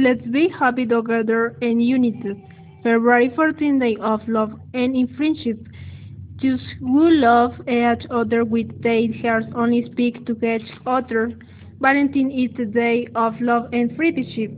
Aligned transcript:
Let's 0.00 0.22
be 0.30 0.48
happy 0.48 0.86
together 0.86 1.56
and 1.60 1.82
united. 1.82 2.40
February 2.84 3.32
14, 3.34 3.80
Day 3.80 3.96
of 4.00 4.20
Love 4.28 4.52
and 4.72 4.94
in 4.94 5.08
Friendship. 5.16 5.58
Those 6.40 6.60
who 6.78 7.10
love 7.10 7.54
each 7.62 8.06
other 8.08 8.44
with 8.44 8.80
their 8.80 9.08
hearts 9.20 9.48
only 9.56 9.90
speak 9.90 10.24
to 10.26 10.38
each 10.46 10.70
other. 10.86 11.32
Valentine 11.80 12.30
is 12.30 12.56
the 12.56 12.66
day 12.66 13.08
of 13.16 13.40
love 13.40 13.70
and 13.72 13.96
friendship. 13.96 14.52